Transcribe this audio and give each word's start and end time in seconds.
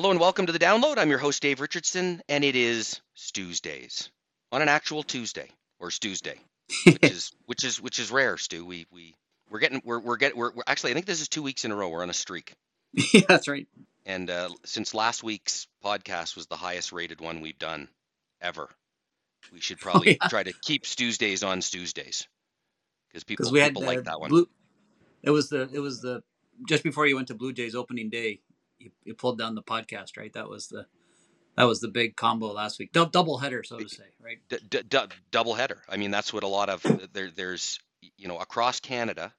Hello 0.00 0.10
and 0.10 0.18
welcome 0.18 0.46
to 0.46 0.52
the 0.52 0.58
download. 0.58 0.96
I'm 0.96 1.10
your 1.10 1.18
host 1.18 1.42
Dave 1.42 1.60
Richardson, 1.60 2.22
and 2.26 2.42
it 2.42 2.56
is 2.56 3.02
Stu's 3.12 3.60
Days 3.60 4.10
on 4.50 4.62
an 4.62 4.68
actual 4.70 5.02
Tuesday 5.02 5.50
or 5.78 5.90
Tuesday, 5.90 6.40
which 6.86 6.98
is 7.02 7.32
which 7.44 7.64
is 7.64 7.82
which 7.82 7.98
is 7.98 8.10
rare, 8.10 8.38
Stu. 8.38 8.64
We 8.64 8.86
we 8.90 9.14
we're 9.50 9.58
getting 9.58 9.82
we're 9.84 9.98
we're 9.98 10.16
getting 10.16 10.38
we're, 10.38 10.52
we're 10.54 10.62
actually 10.66 10.92
I 10.92 10.94
think 10.94 11.04
this 11.04 11.20
is 11.20 11.28
two 11.28 11.42
weeks 11.42 11.66
in 11.66 11.70
a 11.70 11.76
row. 11.76 11.90
We're 11.90 12.02
on 12.02 12.08
a 12.08 12.14
streak. 12.14 12.54
yeah, 13.12 13.20
that's 13.28 13.46
right. 13.46 13.68
And 14.06 14.30
uh, 14.30 14.48
since 14.64 14.94
last 14.94 15.22
week's 15.22 15.66
podcast 15.84 16.34
was 16.34 16.46
the 16.46 16.56
highest 16.56 16.92
rated 16.92 17.20
one 17.20 17.42
we've 17.42 17.58
done 17.58 17.86
ever, 18.40 18.70
we 19.52 19.60
should 19.60 19.76
Oh 19.82 19.82
probably 19.82 20.12
yeah, 20.12 20.28
try 20.28 20.42
to 20.42 20.54
keep 20.62 20.86
Stu's 20.86 21.18
Days 21.18 21.42
on 21.42 21.60
Stu's 21.60 21.92
Days 21.92 22.26
because 23.10 23.24
people 23.24 23.52
we 23.52 23.60
had 23.60 23.74
people 23.74 23.82
uh, 23.82 23.86
like 23.88 24.04
that 24.04 24.18
one. 24.18 24.30
blue. 24.30 24.48
It 25.22 25.30
was 25.30 25.50
the 25.50 25.68
it 25.70 25.80
was 25.80 26.00
the 26.00 26.22
just 26.66 26.84
before 26.84 27.06
you 27.06 27.16
went 27.16 27.28
to 27.28 27.34
Blue 27.34 27.52
Jays 27.52 27.74
opening 27.74 28.08
day. 28.08 28.40
You, 28.80 28.90
you 29.04 29.14
pulled 29.14 29.38
down 29.38 29.54
the 29.54 29.62
podcast, 29.62 30.16
right? 30.16 30.32
That 30.32 30.48
was 30.48 30.68
the 30.68 30.86
that 31.56 31.64
was 31.64 31.80
the 31.80 31.88
big 31.88 32.16
combo 32.16 32.52
last 32.52 32.78
week. 32.78 32.92
Dou- 32.92 33.10
double 33.10 33.38
header, 33.38 33.62
so 33.62 33.78
to 33.78 33.88
say, 33.88 34.04
right? 34.22 34.38
D- 34.48 34.82
d- 34.88 34.98
double 35.30 35.54
header. 35.54 35.82
I 35.88 35.96
mean, 35.96 36.10
that's 36.10 36.32
what 36.32 36.42
a 36.42 36.48
lot 36.48 36.68
of 36.68 36.82
there. 37.12 37.30
There's 37.30 37.78
you 38.16 38.28
know 38.28 38.38
across 38.38 38.80
Canada, 38.80 39.32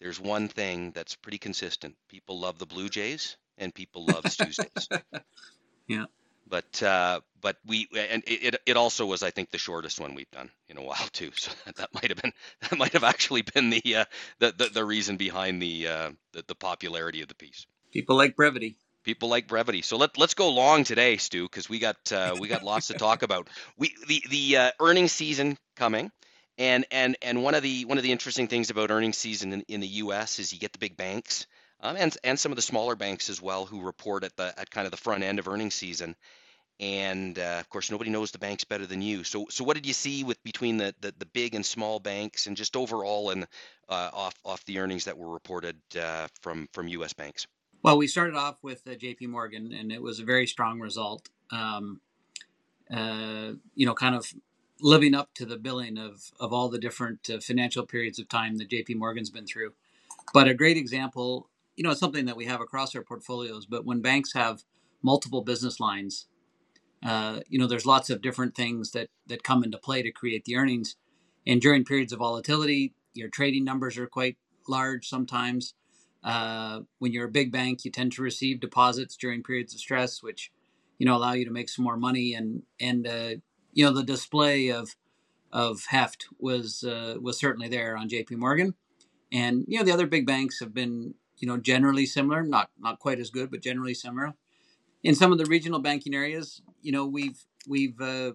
there's 0.00 0.20
one 0.20 0.48
thing 0.48 0.90
that's 0.92 1.14
pretty 1.14 1.38
consistent. 1.38 1.94
People 2.08 2.40
love 2.40 2.58
the 2.58 2.66
Blue 2.66 2.88
Jays 2.88 3.36
and 3.58 3.74
people 3.74 4.04
love 4.06 4.24
Tuesdays. 4.24 4.88
Yeah. 5.88 6.04
But 6.46 6.82
uh, 6.82 7.20
but 7.40 7.56
we 7.66 7.88
and 7.96 8.22
it, 8.26 8.54
it 8.54 8.62
it 8.66 8.76
also 8.76 9.06
was 9.06 9.22
I 9.24 9.30
think 9.30 9.50
the 9.50 9.58
shortest 9.58 10.00
one 10.00 10.14
we've 10.14 10.30
done 10.30 10.50
in 10.68 10.78
a 10.78 10.82
while 10.82 11.08
too. 11.12 11.30
So 11.36 11.50
that 11.76 11.92
might 11.94 12.08
have 12.08 12.22
been 12.22 12.32
that 12.62 12.76
might 12.78 12.92
have 12.92 13.04
actually 13.04 13.42
been 13.42 13.70
the 13.70 13.96
uh, 13.96 14.04
the, 14.38 14.52
the 14.56 14.66
the 14.66 14.84
reason 14.84 15.16
behind 15.16 15.60
the, 15.60 15.88
uh, 15.88 16.10
the 16.32 16.44
the 16.46 16.54
popularity 16.54 17.22
of 17.22 17.28
the 17.28 17.34
piece. 17.34 17.66
People 17.92 18.16
like 18.16 18.36
brevity. 18.36 18.76
People 19.02 19.28
like 19.28 19.48
brevity. 19.48 19.82
So 19.82 19.96
let 19.96 20.18
let's 20.18 20.34
go 20.34 20.50
long 20.50 20.84
today, 20.84 21.16
Stu, 21.16 21.44
because 21.44 21.68
we 21.68 21.78
got 21.78 21.96
uh, 22.12 22.36
we 22.38 22.48
got 22.48 22.62
lots 22.62 22.88
to 22.88 22.94
talk 22.94 23.22
about. 23.22 23.48
We 23.78 23.94
the 24.06 24.22
the 24.28 24.56
uh, 24.56 24.70
earnings 24.80 25.12
season 25.12 25.56
coming, 25.76 26.10
and 26.58 26.84
and 26.90 27.16
and 27.22 27.42
one 27.42 27.54
of 27.54 27.62
the 27.62 27.86
one 27.86 27.98
of 27.98 28.04
the 28.04 28.12
interesting 28.12 28.46
things 28.46 28.70
about 28.70 28.90
earnings 28.90 29.16
season 29.16 29.52
in, 29.52 29.64
in 29.68 29.80
the 29.80 29.86
U.S. 29.86 30.38
is 30.38 30.52
you 30.52 30.58
get 30.58 30.72
the 30.72 30.78
big 30.78 30.96
banks, 30.96 31.46
um, 31.80 31.96
and 31.96 32.16
and 32.22 32.38
some 32.38 32.52
of 32.52 32.56
the 32.56 32.62
smaller 32.62 32.94
banks 32.94 33.30
as 33.30 33.40
well 33.40 33.64
who 33.64 33.80
report 33.80 34.22
at 34.22 34.36
the 34.36 34.52
at 34.58 34.70
kind 34.70 34.86
of 34.86 34.90
the 34.90 34.98
front 34.98 35.24
end 35.24 35.38
of 35.38 35.48
earnings 35.48 35.74
season. 35.74 36.14
And 36.78 37.38
uh, 37.38 37.58
of 37.60 37.68
course, 37.68 37.90
nobody 37.90 38.10
knows 38.10 38.30
the 38.30 38.38
banks 38.38 38.64
better 38.64 38.86
than 38.86 39.02
you. 39.02 39.24
So 39.24 39.46
so 39.50 39.64
what 39.64 39.74
did 39.76 39.86
you 39.86 39.94
see 39.94 40.24
with 40.24 40.42
between 40.44 40.76
the 40.76 40.94
the, 41.00 41.14
the 41.18 41.26
big 41.26 41.54
and 41.54 41.64
small 41.64 42.00
banks, 42.00 42.46
and 42.46 42.56
just 42.56 42.76
overall 42.76 43.30
and 43.30 43.46
uh, 43.88 44.10
off 44.12 44.34
off 44.44 44.64
the 44.66 44.78
earnings 44.78 45.06
that 45.06 45.16
were 45.18 45.30
reported 45.30 45.76
uh, 45.98 46.28
from 46.42 46.68
from 46.72 46.88
U.S. 46.88 47.14
banks? 47.14 47.46
Well, 47.82 47.98
we 47.98 48.08
started 48.08 48.36
off 48.36 48.58
with 48.62 48.82
uh, 48.88 48.96
J.P. 48.96 49.28
Morgan, 49.28 49.72
and 49.72 49.92
it 49.92 50.02
was 50.02 50.20
a 50.20 50.26
very 50.26 50.46
strong 50.46 50.80
result. 50.80 51.30
Um, 51.52 52.02
uh, 52.94 53.52
you 53.74 53.86
know, 53.86 53.94
kind 53.94 54.14
of 54.14 54.32
living 54.80 55.14
up 55.14 55.34
to 55.34 55.46
the 55.46 55.58
billing 55.58 55.98
of 55.98 56.22
of 56.40 56.52
all 56.52 56.68
the 56.68 56.78
different 56.78 57.30
uh, 57.30 57.40
financial 57.40 57.86
periods 57.86 58.18
of 58.18 58.28
time 58.28 58.58
that 58.58 58.70
J.P. 58.70 58.94
Morgan's 58.94 59.30
been 59.30 59.46
through. 59.46 59.72
But 60.34 60.48
a 60.48 60.54
great 60.54 60.76
example, 60.78 61.50
you 61.76 61.84
know, 61.84 61.90
it's 61.92 62.00
something 62.00 62.26
that 62.26 62.36
we 62.36 62.46
have 62.46 62.60
across 62.62 62.94
our 62.96 63.02
portfolios. 63.02 63.66
But 63.66 63.86
when 63.86 64.02
banks 64.02 64.34
have 64.34 64.64
multiple 65.02 65.42
business 65.42 65.80
lines, 65.80 66.26
uh, 67.04 67.40
you 67.48 67.58
know, 67.58 67.66
there's 67.68 67.86
lots 67.86 68.10
of 68.10 68.22
different 68.22 68.56
things 68.56 68.92
that 68.92 69.10
that 69.28 69.44
come 69.44 69.64
into 69.64 69.78
play 69.78 70.02
to 70.02 70.12
create 70.12 70.44
the 70.46 70.56
earnings. 70.56 70.96
And 71.46 71.60
during 71.60 71.84
periods 71.84 72.12
of 72.12 72.20
volatility, 72.20 72.94
your 73.14 73.28
trading 73.30 73.64
numbers 73.64 73.98
are 73.98 74.06
quite 74.08 74.38
large 74.68 75.08
sometimes. 75.08 75.74
Uh, 76.22 76.80
when 76.98 77.12
you're 77.12 77.26
a 77.26 77.30
big 77.30 77.50
bank, 77.50 77.84
you 77.84 77.90
tend 77.90 78.12
to 78.12 78.22
receive 78.22 78.60
deposits 78.60 79.16
during 79.16 79.42
periods 79.42 79.74
of 79.74 79.80
stress, 79.80 80.22
which 80.22 80.52
you 80.98 81.06
know 81.06 81.16
allow 81.16 81.32
you 81.32 81.44
to 81.44 81.50
make 81.50 81.68
some 81.68 81.84
more 81.84 81.96
money. 81.96 82.34
And 82.34 82.62
and 82.78 83.06
uh, 83.06 83.34
you 83.72 83.84
know 83.84 83.92
the 83.92 84.02
display 84.02 84.68
of 84.68 84.96
of 85.52 85.86
heft 85.88 86.26
was 86.38 86.84
uh, 86.84 87.16
was 87.20 87.38
certainly 87.38 87.68
there 87.68 87.96
on 87.96 88.08
J.P. 88.08 88.36
Morgan, 88.36 88.74
and 89.32 89.64
you 89.66 89.78
know 89.78 89.84
the 89.84 89.92
other 89.92 90.06
big 90.06 90.26
banks 90.26 90.60
have 90.60 90.74
been 90.74 91.14
you 91.38 91.48
know 91.48 91.56
generally 91.56 92.06
similar, 92.06 92.42
not 92.42 92.70
not 92.78 92.98
quite 92.98 93.18
as 93.18 93.30
good, 93.30 93.50
but 93.50 93.62
generally 93.62 93.94
similar. 93.94 94.34
In 95.02 95.14
some 95.14 95.32
of 95.32 95.38
the 95.38 95.46
regional 95.46 95.80
banking 95.80 96.14
areas, 96.14 96.62
you 96.82 96.92
know 96.92 97.06
we've 97.06 97.44
we've 97.66 98.00
uh, 98.00 98.32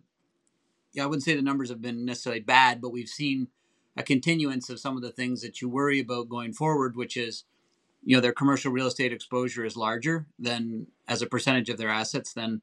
yeah 0.94 1.04
I 1.04 1.06
wouldn't 1.06 1.24
say 1.24 1.36
the 1.36 1.42
numbers 1.42 1.70
have 1.70 1.82
been 1.82 2.06
necessarily 2.06 2.42
bad, 2.42 2.82
but 2.82 2.92
we've 2.92 3.10
seen 3.10 3.50
a 3.96 4.04
continuance 4.04 4.70
of 4.70 4.80
some 4.80 4.98
of 4.98 5.04
the 5.04 5.12
things 5.12 5.42
that 5.42 5.62
you 5.62 5.70
worry 5.70 6.00
about 6.00 6.30
going 6.30 6.52
forward, 6.52 6.96
which 6.96 7.16
is 7.16 7.46
you 8.06 8.16
know 8.16 8.22
their 8.22 8.32
commercial 8.32 8.72
real 8.72 8.88
estate 8.88 9.12
exposure 9.12 9.66
is 9.66 9.76
larger 9.76 10.28
than 10.38 10.88
as 11.08 11.22
a 11.22 11.28
percentage 11.28 11.70
of 11.70 11.78
their 11.78 11.90
assets 11.90 12.34
than 12.34 12.62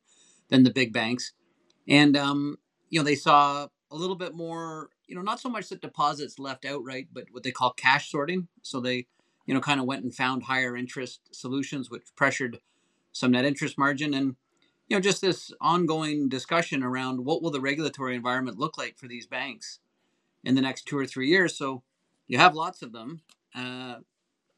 than 0.48 0.62
the 0.62 0.70
big 0.70 0.92
banks. 0.92 1.32
And 1.88 2.16
um, 2.16 2.58
you 2.88 3.00
know 3.00 3.04
they 3.04 3.16
saw 3.16 3.66
a 3.90 3.96
little 3.96 4.16
bit 4.16 4.34
more 4.34 4.88
you 5.06 5.16
know 5.16 5.22
not 5.22 5.40
so 5.40 5.50
much 5.50 5.68
that 5.68 5.82
deposits 5.82 6.38
left 6.38 6.64
outright 6.64 7.08
but 7.12 7.24
what 7.32 7.42
they 7.42 7.50
call 7.50 7.72
cash 7.72 8.10
sorting. 8.10 8.48
So 8.62 8.80
they 8.80 9.06
you 9.44 9.52
know 9.52 9.60
kind 9.60 9.80
of 9.80 9.86
went 9.86 10.04
and 10.04 10.14
found 10.14 10.44
higher 10.44 10.76
interest 10.76 11.20
solutions 11.32 11.90
which 11.90 12.14
pressured 12.16 12.60
some 13.10 13.32
net 13.32 13.44
interest 13.44 13.76
margin. 13.76 14.14
And 14.14 14.36
you 14.86 14.96
know 14.96 15.00
just 15.00 15.20
this 15.20 15.52
ongoing 15.60 16.28
discussion 16.28 16.84
around 16.84 17.24
what 17.24 17.42
will 17.42 17.50
the 17.50 17.60
regulatory 17.60 18.14
environment 18.14 18.58
look 18.58 18.78
like 18.78 18.96
for 18.96 19.08
these 19.08 19.26
banks 19.26 19.80
in 20.44 20.54
the 20.54 20.62
next 20.62 20.84
two 20.84 20.96
or 20.96 21.06
three 21.06 21.28
years. 21.28 21.56
So 21.56 21.82
you 22.28 22.38
have 22.38 22.54
lots 22.54 22.80
of 22.82 22.92
them 22.92 23.22
uh, 23.56 23.96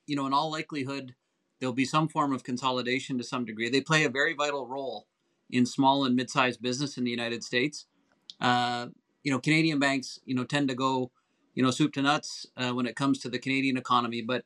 you 0.06 0.16
know, 0.16 0.26
in 0.26 0.32
all 0.32 0.50
likelihood, 0.50 1.14
there'll 1.58 1.72
be 1.72 1.84
some 1.84 2.08
form 2.08 2.32
of 2.32 2.44
consolidation 2.44 3.18
to 3.18 3.24
some 3.24 3.44
degree. 3.44 3.70
They 3.70 3.80
play 3.80 4.04
a 4.04 4.08
very 4.08 4.34
vital 4.34 4.66
role 4.66 5.06
in 5.50 5.66
small 5.66 6.04
and 6.04 6.16
mid-sized 6.16 6.60
business 6.60 6.96
in 6.98 7.04
the 7.04 7.10
United 7.10 7.44
States. 7.44 7.86
Uh, 8.40 8.86
you 9.22 9.30
know, 9.30 9.38
Canadian 9.38 9.78
banks, 9.78 10.18
you 10.24 10.34
know, 10.34 10.44
tend 10.44 10.68
to 10.68 10.74
go, 10.74 11.10
you 11.54 11.62
know, 11.62 11.70
soup 11.70 11.92
to 11.94 12.02
nuts 12.02 12.46
uh, 12.56 12.70
when 12.70 12.86
it 12.86 12.96
comes 12.96 13.18
to 13.20 13.28
the 13.28 13.38
Canadian 13.38 13.76
economy. 13.76 14.20
But 14.20 14.44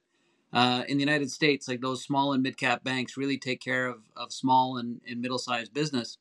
uh, 0.52 0.84
in 0.88 0.98
the 0.98 1.04
United 1.04 1.30
States, 1.30 1.66
like 1.66 1.80
those 1.80 2.02
small 2.02 2.32
and 2.32 2.42
mid-cap 2.42 2.84
banks 2.84 3.16
really 3.16 3.38
take 3.38 3.60
care 3.60 3.86
of, 3.86 4.02
of 4.16 4.32
small 4.32 4.76
and, 4.76 5.00
and 5.08 5.20
middle-sized 5.20 5.72
business. 5.74 6.18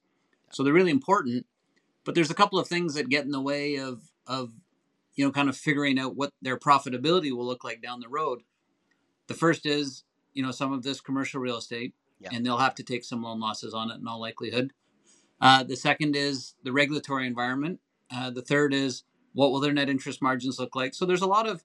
So 0.51 0.63
they're 0.63 0.73
really 0.73 0.91
important. 0.91 1.45
But 2.05 2.15
there's 2.15 2.31
a 2.31 2.35
couple 2.35 2.57
of 2.57 2.67
things 2.67 2.93
that 2.93 3.09
get 3.09 3.25
in 3.25 3.31
the 3.31 3.41
way 3.41 3.75
of, 3.75 4.01
of, 4.25 4.51
you 5.15 5.25
know, 5.25 5.31
kind 5.31 5.49
of 5.49 5.57
figuring 5.57 5.99
out 5.99 6.15
what 6.15 6.31
their 6.41 6.57
profitability 6.57 7.31
will 7.35 7.45
look 7.45 7.63
like 7.63 7.81
down 7.81 7.99
the 7.99 8.07
road. 8.07 8.39
The 9.27 9.33
first 9.33 9.65
is, 9.65 10.03
you 10.33 10.43
know, 10.43 10.51
some 10.51 10.73
of 10.73 10.83
this 10.83 11.01
commercial 11.01 11.39
real 11.41 11.57
estate, 11.57 11.93
Yeah. 12.19 12.29
and 12.31 12.45
they'll 12.45 12.57
have 12.57 12.75
to 12.75 12.83
take 12.83 13.03
some 13.03 13.21
loan 13.21 13.39
losses 13.39 13.73
on 13.73 13.91
it 13.91 13.95
in 13.99 14.07
all 14.07 14.19
likelihood. 14.19 14.73
Uh, 15.39 15.63
the 15.63 15.75
second 15.75 16.15
is 16.15 16.55
the 16.63 16.71
regulatory 16.71 17.27
environment. 17.27 17.79
Uh, 18.09 18.29
the 18.31 18.41
third 18.41 18.73
is 18.73 19.03
what 19.33 19.51
will 19.51 19.59
their 19.59 19.73
net 19.73 19.89
interest 19.89 20.21
margins 20.21 20.57
look 20.57 20.75
like. 20.75 20.95
So 20.95 21.05
there's 21.05 21.21
a 21.21 21.27
lot 21.27 21.47
of, 21.47 21.63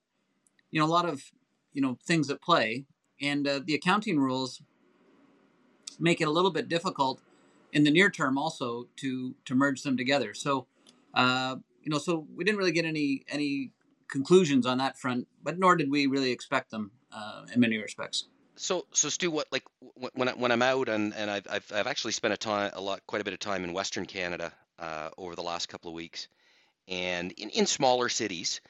you 0.71 0.79
know, 0.79 0.87
a 0.87 0.89
lot 0.89 1.09
of, 1.09 1.33
you 1.73 1.81
know, 1.81 1.97
things 2.05 2.29
at 2.29 2.43
play, 2.43 2.85
and 3.21 3.49
uh, 3.49 3.61
the 3.65 3.75
accounting 3.75 4.19
rules 4.19 4.61
make 5.99 6.21
it 6.21 6.25
a 6.29 6.31
little 6.31 6.51
bit 6.51 6.69
difficult 6.69 7.23
in 7.73 7.85
the 7.85 7.91
near 7.91 8.11
term 8.11 8.37
also 8.37 8.89
to 8.97 9.35
to 9.45 9.55
merge 9.55 9.83
them 9.83 9.97
together. 9.97 10.35
So, 10.35 10.67
uh, 11.15 11.57
you 11.83 11.91
know, 11.91 11.99
so 11.99 12.27
we 12.35 12.45
didn't 12.45 12.59
really 12.59 12.73
get 12.73 12.85
any 12.85 13.25
any 13.29 13.73
conclusions 14.09 14.67
on 14.67 14.77
that 14.79 14.99
front, 14.99 15.29
but 15.43 15.59
nor 15.59 15.77
did 15.77 15.91
we 15.91 16.07
really 16.07 16.31
expect 16.31 16.71
them 16.71 16.91
uh, 17.15 17.45
in 17.53 17.61
many 17.61 17.79
respects. 17.79 18.25
So, 18.57 18.87
so 18.93 19.09
Stu, 19.09 19.31
what 19.31 19.47
like 19.51 19.65
when 20.13 20.29
I, 20.29 20.33
when 20.33 20.53
I'm 20.53 20.63
out 20.63 20.89
and 20.89 21.15
and 21.15 21.31
I've 21.31 21.47
I've, 21.51 21.73
I've 21.75 21.87
actually 21.87 22.13
spent 22.13 22.35
a 22.35 22.37
time 22.37 22.71
a 22.75 22.81
lot 22.81 23.01
quite 23.07 23.23
a 23.23 23.25
bit 23.25 23.33
of 23.33 23.41
time 23.41 23.65
in 23.65 23.73
Western 23.73 24.07
Canada 24.07 24.53
uh, 24.79 25.11
over 25.17 25.35
the 25.35 25.43
last 25.43 25.69
couple 25.69 25.89
of 25.89 25.95
weeks, 25.95 26.29
and 26.89 27.33
in, 27.33 27.49
in 27.51 27.67
smaller 27.67 28.09
cities, 28.09 28.61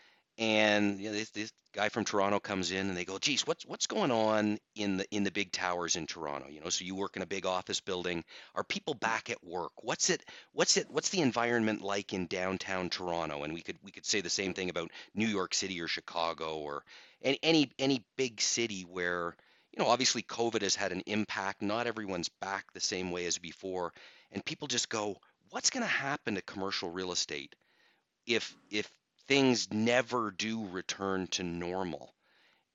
and 0.42 0.98
you 0.98 1.08
know, 1.08 1.14
this, 1.14 1.30
this 1.30 1.52
guy 1.72 1.88
from 1.88 2.04
Toronto 2.04 2.40
comes 2.40 2.72
in 2.72 2.88
and 2.88 2.96
they 2.96 3.04
go, 3.04 3.16
"Geez, 3.16 3.46
what's 3.46 3.64
what's 3.64 3.86
going 3.86 4.10
on 4.10 4.58
in 4.74 4.96
the 4.96 5.06
in 5.14 5.22
the 5.22 5.30
big 5.30 5.52
towers 5.52 5.94
in 5.94 6.08
Toronto?" 6.08 6.48
You 6.48 6.60
know, 6.60 6.68
so 6.68 6.84
you 6.84 6.96
work 6.96 7.14
in 7.14 7.22
a 7.22 7.26
big 7.26 7.46
office 7.46 7.80
building. 7.80 8.24
Are 8.56 8.64
people 8.64 8.94
back 8.94 9.30
at 9.30 9.44
work? 9.44 9.70
What's 9.82 10.10
it 10.10 10.24
what's 10.52 10.76
it 10.76 10.90
what's 10.90 11.10
the 11.10 11.20
environment 11.20 11.80
like 11.80 12.12
in 12.12 12.26
downtown 12.26 12.90
Toronto? 12.90 13.44
And 13.44 13.54
we 13.54 13.62
could 13.62 13.78
we 13.84 13.92
could 13.92 14.04
say 14.04 14.20
the 14.20 14.28
same 14.28 14.52
thing 14.52 14.68
about 14.68 14.90
New 15.14 15.28
York 15.28 15.54
City 15.54 15.80
or 15.80 15.86
Chicago 15.86 16.58
or 16.58 16.82
any 17.22 17.38
any 17.44 17.70
any 17.78 18.04
big 18.16 18.40
city 18.40 18.82
where 18.82 19.36
you 19.70 19.82
know, 19.82 19.88
obviously 19.88 20.22
COVID 20.22 20.62
has 20.62 20.74
had 20.74 20.90
an 20.90 21.02
impact. 21.06 21.62
Not 21.62 21.86
everyone's 21.86 22.28
back 22.28 22.72
the 22.72 22.80
same 22.80 23.12
way 23.12 23.26
as 23.26 23.38
before. 23.38 23.92
And 24.32 24.44
people 24.44 24.66
just 24.66 24.88
go, 24.88 25.16
what's 25.50 25.70
going 25.70 25.84
to 25.84 25.88
happen 25.88 26.34
to 26.34 26.42
commercial 26.42 26.90
real 26.90 27.12
estate 27.12 27.54
if 28.26 28.54
if 28.70 28.90
things 29.28 29.72
never 29.72 30.30
do 30.30 30.66
return 30.66 31.26
to 31.28 31.42
normal? 31.42 32.14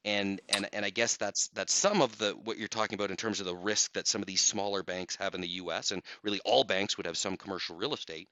And 0.05 0.39
and 0.49 0.69
and 0.73 0.85
I 0.85 0.89
guess 0.89 1.17
that's 1.17 1.49
that's 1.49 1.73
some 1.73 2.01
of 2.01 2.17
the 2.17 2.31
what 2.31 2.57
you're 2.57 2.67
talking 2.67 2.95
about 2.95 3.11
in 3.11 3.17
terms 3.17 3.39
of 3.39 3.45
the 3.45 3.55
risk 3.55 3.93
that 3.93 4.07
some 4.07 4.21
of 4.21 4.27
these 4.27 4.41
smaller 4.41 4.83
banks 4.83 5.15
have 5.17 5.35
in 5.35 5.41
the 5.41 5.47
US 5.49 5.91
and 5.91 6.01
really 6.23 6.39
all 6.45 6.63
banks 6.63 6.97
would 6.97 7.05
have 7.05 7.17
some 7.17 7.35
commercial 7.35 7.75
real 7.75 7.93
estate. 7.93 8.29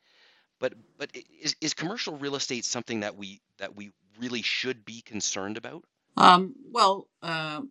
But 0.59 0.73
but 0.97 1.11
is 1.41 1.55
is 1.59 1.73
commercial 1.73 2.17
real 2.17 2.35
estate 2.35 2.65
something 2.65 3.01
that 3.01 3.17
we 3.17 3.41
that 3.57 3.75
we 3.75 3.91
really 4.19 4.41
should 4.41 4.85
be 4.85 5.01
concerned 5.01 5.57
about? 5.57 5.83
Um, 6.17 6.55
well, 6.71 7.07
uh, 7.21 7.61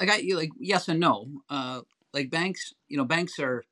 I 0.00 0.04
got 0.04 0.24
you 0.24 0.36
like 0.36 0.50
yes 0.58 0.88
and 0.88 0.98
no. 0.98 1.28
Uh, 1.48 1.82
like 2.12 2.30
banks, 2.30 2.72
you 2.88 2.96
know, 2.96 3.04
banks 3.04 3.38
are 3.38 3.64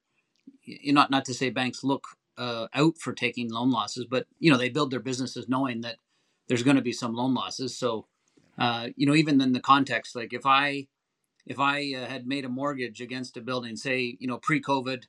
you 0.65 0.93
not 0.93 1.11
not 1.11 1.25
to 1.25 1.35
say 1.35 1.51
banks 1.51 1.83
look 1.83 2.05
uh, 2.37 2.69
out 2.75 2.99
for 2.99 3.13
taking 3.13 3.51
loan 3.51 3.71
losses, 3.71 4.07
but 4.09 4.27
you 4.39 4.51
know 4.51 4.59
they 4.59 4.69
build 4.69 4.91
their 4.91 5.01
businesses 5.01 5.49
knowing 5.49 5.81
that 5.83 5.97
there's 6.53 6.63
going 6.63 6.77
to 6.77 6.83
be 6.83 6.93
some 6.93 7.15
loan 7.15 7.33
losses. 7.33 7.79
So, 7.79 8.05
uh, 8.59 8.89
you 8.95 9.07
know, 9.07 9.15
even 9.15 9.41
in 9.41 9.55
the 9.55 9.61
context, 9.61 10.15
like 10.15 10.35
if 10.35 10.45
I 10.45 10.87
if 11.47 11.59
I 11.59 11.95
uh, 11.97 12.05
had 12.05 12.27
made 12.27 12.45
a 12.45 12.51
mortgage 12.51 13.01
against 13.01 13.39
a 13.39 13.41
building, 13.41 13.75
say, 13.75 14.19
you 14.21 14.29
know, 14.29 14.37
pre-COVID, 14.37 15.05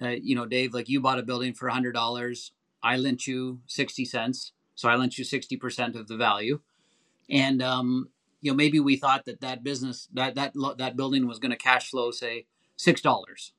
uh, 0.00 0.10
you 0.10 0.36
know, 0.36 0.46
Dave, 0.46 0.72
like 0.72 0.88
you 0.88 1.00
bought 1.00 1.18
a 1.18 1.24
building 1.24 1.54
for 1.54 1.68
hundred 1.70 1.94
dollars, 1.94 2.52
I 2.84 2.98
lent 2.98 3.26
you 3.26 3.62
sixty 3.66 4.04
cents, 4.04 4.52
so 4.76 4.88
I 4.88 4.94
lent 4.94 5.18
you 5.18 5.24
sixty 5.24 5.56
percent 5.56 5.96
of 5.96 6.06
the 6.06 6.16
value, 6.16 6.60
and 7.28 7.60
um, 7.60 8.10
you 8.40 8.52
know, 8.52 8.56
maybe 8.56 8.78
we 8.78 8.94
thought 8.94 9.24
that 9.24 9.40
that 9.40 9.64
business 9.64 10.06
that 10.12 10.36
that 10.36 10.52
that 10.78 10.96
building 10.96 11.26
was 11.26 11.40
going 11.40 11.50
to 11.50 11.56
cash 11.56 11.90
flow, 11.90 12.12
say, 12.12 12.46
six 12.76 13.00
dollars. 13.00 13.54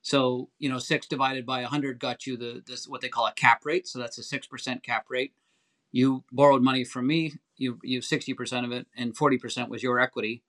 So 0.00 0.48
you 0.60 0.68
know, 0.68 0.78
six 0.78 1.08
divided 1.08 1.44
by 1.44 1.64
hundred 1.64 1.98
got 1.98 2.24
you 2.24 2.36
the 2.36 2.62
this 2.64 2.86
what 2.86 3.00
they 3.00 3.08
call 3.08 3.26
a 3.26 3.32
cap 3.32 3.62
rate. 3.64 3.88
So 3.88 3.98
that's 3.98 4.18
a 4.18 4.22
six 4.22 4.46
percent 4.46 4.84
cap 4.84 5.06
rate. 5.08 5.32
You 5.94 6.24
borrowed 6.32 6.64
money 6.64 6.82
from 6.82 7.06
me. 7.06 7.34
You 7.56 7.78
you 7.84 8.02
sixty 8.02 8.34
percent 8.34 8.66
of 8.66 8.72
it, 8.72 8.88
and 8.96 9.16
forty 9.16 9.38
percent 9.38 9.70
was 9.70 9.80
your 9.80 10.00
equity. 10.00 10.42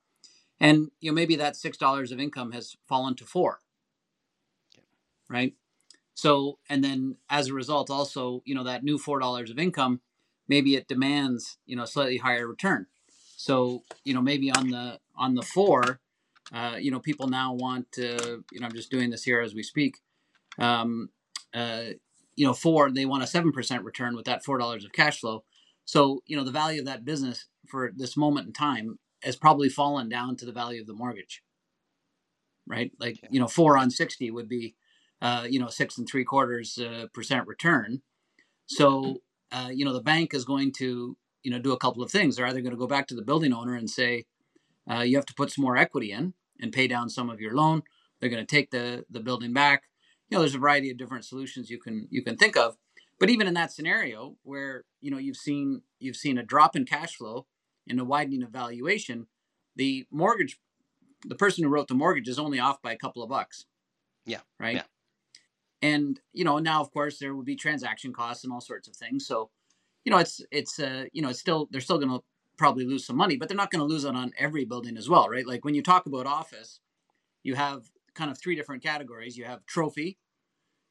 And 0.59 0.89
you 0.99 1.11
know 1.11 1.15
maybe 1.15 1.35
that 1.35 1.55
six 1.55 1.77
dollars 1.77 2.11
of 2.11 2.19
income 2.19 2.51
has 2.53 2.75
fallen 2.87 3.15
to 3.17 3.25
four. 3.25 3.59
Right? 5.29 5.53
So 6.15 6.57
and 6.67 6.83
then 6.83 7.17
as 7.29 7.49
a 7.49 7.53
result 7.53 7.91
also 7.91 8.41
you 8.43 8.55
know 8.55 8.63
that 8.63 8.83
new 8.83 8.97
four 8.97 9.19
dollars 9.19 9.51
of 9.51 9.59
income 9.59 10.01
maybe 10.47 10.75
it 10.75 10.87
demands 10.87 11.59
you 11.67 11.75
know 11.75 11.85
slightly 11.85 12.17
higher 12.17 12.47
return. 12.47 12.87
So 13.37 13.83
you 14.03 14.15
know 14.15 14.21
maybe 14.21 14.51
on 14.51 14.69
the 14.69 14.99
on 15.15 15.35
the 15.35 15.43
four 15.43 15.99
uh, 16.51 16.77
you 16.79 16.89
know 16.89 16.99
people 16.99 17.27
now 17.27 17.53
want 17.53 17.91
to 17.91 18.43
you 18.51 18.59
know 18.59 18.67
i'm 18.67 18.73
just 18.73 18.91
doing 18.91 19.09
this 19.09 19.23
here 19.23 19.41
as 19.41 19.55
we 19.55 19.63
speak 19.63 19.97
um, 20.59 21.09
uh, 21.53 21.85
you 22.35 22.45
know 22.45 22.53
four 22.53 22.91
they 22.91 23.05
want 23.05 23.23
a 23.23 23.27
seven 23.27 23.51
percent 23.51 23.83
return 23.83 24.15
with 24.15 24.25
that 24.25 24.43
four 24.43 24.57
dollars 24.57 24.85
of 24.85 24.91
cash 24.91 25.19
flow. 25.19 25.43
So 25.85 26.21
you 26.25 26.35
know 26.35 26.43
the 26.43 26.51
value 26.51 26.79
of 26.79 26.85
that 26.85 27.05
business 27.05 27.47
for 27.67 27.91
this 27.95 28.17
moment 28.17 28.47
in 28.47 28.53
time 28.53 28.99
has 29.23 29.35
probably 29.35 29.69
fallen 29.69 30.09
down 30.09 30.35
to 30.37 30.45
the 30.45 30.51
value 30.51 30.81
of 30.81 30.87
the 30.87 30.93
mortgage. 30.93 31.41
Right? 32.67 32.91
Like 32.99 33.19
you 33.29 33.39
know 33.39 33.47
four 33.47 33.77
on 33.77 33.91
60 33.91 34.31
would 34.31 34.49
be 34.49 34.75
uh, 35.21 35.47
you 35.49 35.59
know 35.59 35.67
six 35.67 35.97
and 35.97 36.07
three 36.07 36.23
quarters 36.23 36.77
uh, 36.77 37.07
percent 37.13 37.47
return. 37.47 38.01
So 38.67 39.21
uh, 39.51 39.69
you 39.71 39.85
know 39.85 39.93
the 39.93 40.01
bank 40.01 40.33
is 40.33 40.45
going 40.45 40.73
to 40.73 41.17
you 41.43 41.51
know 41.51 41.59
do 41.59 41.73
a 41.73 41.77
couple 41.77 42.03
of 42.03 42.11
things. 42.11 42.35
They're 42.35 42.47
either 42.47 42.61
going 42.61 42.73
to 42.73 42.79
go 42.79 42.87
back 42.87 43.07
to 43.07 43.15
the 43.15 43.21
building 43.21 43.53
owner 43.53 43.75
and 43.75 43.89
say 43.89 44.25
uh, 44.89 45.01
you 45.01 45.15
have 45.15 45.25
to 45.27 45.33
put 45.35 45.51
some 45.51 45.63
more 45.63 45.77
equity 45.77 46.11
in 46.11 46.33
and 46.59 46.73
pay 46.73 46.87
down 46.87 47.09
some 47.09 47.29
of 47.29 47.39
your 47.39 47.53
loan. 47.53 47.83
They're 48.19 48.29
going 48.29 48.45
to 48.45 48.55
take 48.55 48.71
the 48.71 49.05
the 49.09 49.19
building 49.19 49.53
back 49.53 49.83
you 50.29 50.35
know 50.35 50.41
there's 50.41 50.55
a 50.55 50.59
variety 50.59 50.89
of 50.89 50.97
different 50.97 51.25
solutions 51.25 51.69
you 51.69 51.79
can 51.79 52.07
you 52.09 52.23
can 52.23 52.35
think 52.35 52.57
of 52.57 52.77
but 53.19 53.29
even 53.29 53.47
in 53.47 53.53
that 53.53 53.71
scenario 53.71 54.35
where 54.43 54.83
you 55.01 55.11
know 55.11 55.17
you've 55.17 55.37
seen 55.37 55.81
you've 55.99 56.15
seen 56.15 56.37
a 56.37 56.43
drop 56.43 56.75
in 56.75 56.85
cash 56.85 57.15
flow 57.15 57.45
and 57.87 57.99
a 57.99 58.05
widening 58.05 58.43
of 58.43 58.49
valuation, 58.49 59.27
the 59.75 60.05
mortgage, 60.11 60.59
the 61.25 61.35
person 61.35 61.63
who 61.63 61.69
wrote 61.69 61.87
the 61.87 61.93
mortgage 61.93 62.27
is 62.27 62.39
only 62.39 62.59
off 62.59 62.81
by 62.81 62.91
a 62.91 62.97
couple 62.97 63.23
of 63.23 63.29
bucks. 63.29 63.65
Yeah. 64.25 64.39
Right. 64.59 64.77
Yeah. 64.77 64.83
And 65.81 66.19
you 66.33 66.43
know 66.43 66.57
now, 66.59 66.81
of 66.81 66.91
course, 66.91 67.19
there 67.19 67.35
would 67.35 67.45
be 67.45 67.55
transaction 67.55 68.11
costs 68.11 68.43
and 68.43 68.51
all 68.51 68.61
sorts 68.61 68.87
of 68.87 68.95
things. 68.95 69.25
So, 69.25 69.49
you 70.03 70.11
know, 70.11 70.17
it's 70.17 70.41
it's 70.51 70.79
uh, 70.79 71.05
you 71.13 71.21
know 71.21 71.29
it's 71.29 71.39
still 71.39 71.69
they're 71.71 71.81
still 71.81 71.99
going 71.99 72.09
to 72.09 72.23
probably 72.57 72.85
lose 72.85 73.05
some 73.05 73.17
money, 73.17 73.37
but 73.37 73.47
they're 73.47 73.57
not 73.57 73.69
going 73.71 73.85
to 73.85 73.93
lose 73.93 74.05
it 74.05 74.15
on 74.15 74.31
every 74.37 74.65
building 74.65 74.97
as 74.97 75.09
well, 75.09 75.27
right? 75.29 75.45
Like 75.45 75.65
when 75.65 75.75
you 75.75 75.83
talk 75.83 76.05
about 76.05 76.25
office, 76.25 76.79
you 77.43 77.55
have 77.55 77.91
kind 78.15 78.31
of 78.31 78.39
three 78.39 78.55
different 78.55 78.81
categories. 78.81 79.37
You 79.37 79.45
have 79.45 79.65
trophy, 79.65 80.17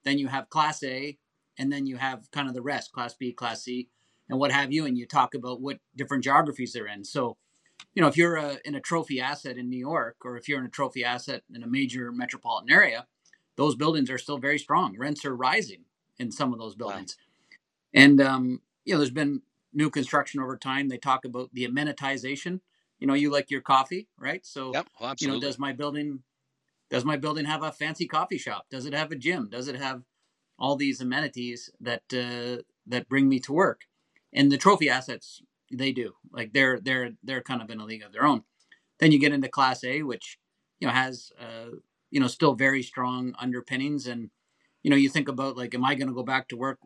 then 0.04 0.18
you 0.18 0.28
have 0.28 0.50
class 0.50 0.82
A, 0.82 1.18
and 1.58 1.72
then 1.72 1.86
you 1.86 1.96
have 1.96 2.30
kind 2.30 2.48
of 2.48 2.54
the 2.54 2.62
rest, 2.62 2.92
class 2.92 3.14
B, 3.14 3.32
class 3.32 3.62
C 3.64 3.88
and 4.28 4.38
what 4.38 4.52
have 4.52 4.72
you, 4.72 4.86
and 4.86 4.96
you 4.96 5.06
talk 5.06 5.34
about 5.34 5.60
what 5.60 5.78
different 5.96 6.24
geographies 6.24 6.72
they're 6.72 6.86
in. 6.86 7.04
So, 7.04 7.36
you 7.94 8.02
know, 8.02 8.08
if 8.08 8.16
you're 8.16 8.36
a, 8.36 8.58
in 8.64 8.74
a 8.74 8.80
trophy 8.80 9.20
asset 9.20 9.56
in 9.56 9.68
New 9.68 9.78
York, 9.78 10.16
or 10.24 10.36
if 10.36 10.48
you're 10.48 10.58
in 10.58 10.66
a 10.66 10.70
trophy 10.70 11.04
asset 11.04 11.42
in 11.54 11.62
a 11.62 11.66
major 11.66 12.10
metropolitan 12.12 12.70
area, 12.70 13.06
those 13.56 13.76
buildings 13.76 14.10
are 14.10 14.18
still 14.18 14.38
very 14.38 14.58
strong. 14.58 14.96
Rents 14.98 15.24
are 15.24 15.36
rising 15.36 15.84
in 16.18 16.30
some 16.30 16.52
of 16.52 16.58
those 16.58 16.74
buildings, 16.74 17.16
wow. 17.18 18.02
and 18.02 18.20
um, 18.20 18.60
you 18.84 18.94
know, 18.94 18.98
there's 18.98 19.10
been 19.10 19.42
new 19.72 19.90
construction 19.90 20.40
over 20.40 20.56
time. 20.56 20.88
They 20.88 20.98
talk 20.98 21.24
about 21.24 21.50
the 21.52 21.66
amenitization. 21.66 22.60
You 22.98 23.06
know, 23.06 23.14
you 23.14 23.30
like 23.30 23.50
your 23.50 23.60
coffee, 23.60 24.08
right? 24.18 24.44
So, 24.46 24.72
yep, 24.72 24.86
well, 25.00 25.14
you 25.18 25.28
know, 25.28 25.40
does 25.40 25.58
my 25.58 25.72
building 25.72 26.22
does 26.94 27.04
my 27.04 27.16
building 27.16 27.46
have 27.46 27.62
a 27.62 27.72
fancy 27.72 28.06
coffee 28.06 28.38
shop? 28.38 28.66
Does 28.70 28.86
it 28.86 28.94
have 28.94 29.12
a 29.12 29.16
gym? 29.16 29.48
Does 29.50 29.68
it 29.68 29.76
have 29.76 30.02
all 30.58 30.76
these 30.76 31.00
amenities 31.00 31.70
that 31.80 32.02
uh, 32.12 32.62
that 32.86 33.08
bring 33.08 33.28
me 33.28 33.40
to 33.40 33.52
work? 33.52 33.82
and 34.34 34.50
the 34.50 34.58
trophy 34.58 34.90
assets 34.90 35.40
they 35.72 35.92
do 35.92 36.14
like 36.32 36.52
they're 36.52 36.78
they're 36.80 37.10
they're 37.22 37.40
kind 37.40 37.62
of 37.62 37.70
in 37.70 37.80
a 37.80 37.84
league 37.84 38.02
of 38.02 38.12
their 38.12 38.26
own 38.26 38.42
then 38.98 39.12
you 39.12 39.18
get 39.18 39.32
into 39.32 39.48
class 39.48 39.82
a 39.84 40.02
which 40.02 40.38
you 40.80 40.86
know 40.86 40.92
has 40.92 41.32
uh, 41.40 41.70
you 42.10 42.20
know 42.20 42.26
still 42.26 42.54
very 42.54 42.82
strong 42.82 43.34
underpinnings 43.40 44.06
and 44.06 44.30
you 44.82 44.90
know 44.90 44.96
you 44.96 45.08
think 45.08 45.28
about 45.28 45.56
like 45.56 45.74
am 45.74 45.84
i 45.84 45.94
going 45.94 46.08
to 46.08 46.14
go 46.14 46.22
back 46.22 46.48
to 46.48 46.56
work 46.56 46.78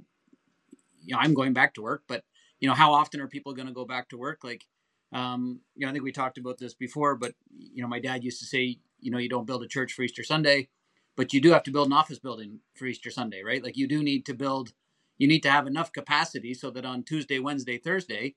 you 1.02 1.14
know 1.14 1.20
i'm 1.20 1.34
going 1.34 1.52
back 1.52 1.74
to 1.74 1.82
work 1.82 2.02
but 2.06 2.22
you 2.60 2.68
know 2.68 2.74
how 2.74 2.92
often 2.92 3.20
are 3.20 3.28
people 3.28 3.54
going 3.54 3.68
to 3.68 3.74
go 3.74 3.84
back 3.84 4.08
to 4.08 4.18
work 4.18 4.44
like 4.44 4.64
um, 5.12 5.60
you 5.74 5.84
know 5.84 5.90
i 5.90 5.92
think 5.92 6.04
we 6.04 6.12
talked 6.12 6.38
about 6.38 6.58
this 6.58 6.74
before 6.74 7.16
but 7.16 7.32
you 7.56 7.82
know 7.82 7.88
my 7.88 8.00
dad 8.00 8.22
used 8.22 8.40
to 8.40 8.46
say 8.46 8.78
you 9.00 9.10
know 9.10 9.18
you 9.18 9.28
don't 9.28 9.46
build 9.46 9.62
a 9.62 9.68
church 9.68 9.92
for 9.92 10.02
easter 10.02 10.22
sunday 10.22 10.68
but 11.16 11.32
you 11.32 11.40
do 11.40 11.50
have 11.50 11.64
to 11.64 11.72
build 11.72 11.88
an 11.88 11.92
office 11.92 12.18
building 12.18 12.60
for 12.74 12.86
easter 12.86 13.10
sunday 13.10 13.42
right? 13.42 13.62
Like 13.62 13.76
you 13.76 13.88
do 13.88 14.02
need 14.02 14.24
to 14.26 14.34
build 14.34 14.72
you 15.18 15.26
need 15.26 15.42
to 15.42 15.50
have 15.50 15.66
enough 15.66 15.92
capacity 15.92 16.54
so 16.54 16.70
that 16.70 16.84
on 16.84 17.02
Tuesday, 17.02 17.40
Wednesday, 17.40 17.76
Thursday, 17.76 18.36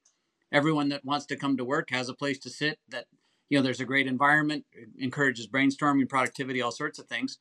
everyone 0.52 0.90
that 0.90 1.06
wants 1.06 1.28
to 1.28 1.36
come 1.36 1.56
to 1.56 1.64
work 1.64 1.92
has 1.92 2.10
a 2.10 2.14
place 2.14 2.40
to 2.40 2.50
sit 2.50 2.80
that 2.90 3.06
you 3.50 3.58
know 3.58 3.64
there's 3.64 3.80
a 3.80 3.86
great 3.86 4.08
environment 4.08 4.66
encourages 5.00 5.48
brainstorming 5.48 6.10
productivity 6.10 6.62
all 6.62 6.72
sorts 6.72 7.00
of 7.00 7.08
things. 7.08 7.38